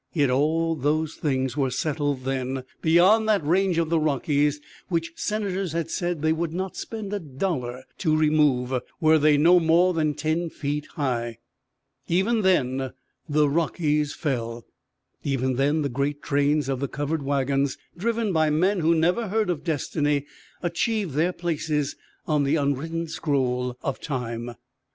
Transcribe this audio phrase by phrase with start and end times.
[0.13, 5.73] Yet all those things were settled then, beyond that range of the Rockies which senators
[5.73, 10.15] had said they would not spend a dollar to remove, "were they no more than
[10.15, 11.37] ten feet high."
[12.07, 12.93] Even then
[13.29, 14.65] the Rockies fell.
[15.23, 19.51] Even then the great trains of the covered wagons, driven by men who never heard
[19.51, 20.25] of Destiny,
[20.63, 21.95] achieved their places
[22.25, 24.55] on the unwritten scroll of Time.